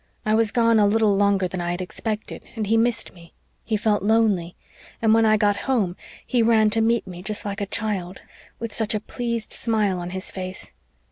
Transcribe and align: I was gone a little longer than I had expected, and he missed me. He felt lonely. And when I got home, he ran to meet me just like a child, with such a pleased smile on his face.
I 0.25 0.33
was 0.33 0.49
gone 0.51 0.79
a 0.79 0.87
little 0.87 1.15
longer 1.15 1.47
than 1.47 1.61
I 1.61 1.69
had 1.69 1.79
expected, 1.79 2.43
and 2.55 2.65
he 2.65 2.75
missed 2.75 3.13
me. 3.13 3.33
He 3.63 3.77
felt 3.77 4.01
lonely. 4.01 4.55
And 4.99 5.13
when 5.13 5.27
I 5.27 5.37
got 5.37 5.55
home, 5.69 5.95
he 6.25 6.41
ran 6.41 6.71
to 6.71 6.81
meet 6.81 7.05
me 7.05 7.21
just 7.21 7.45
like 7.45 7.61
a 7.61 7.67
child, 7.67 8.23
with 8.57 8.73
such 8.73 8.95
a 8.95 8.99
pleased 8.99 9.53
smile 9.53 9.99
on 9.99 10.09
his 10.09 10.31
face. 10.31 10.71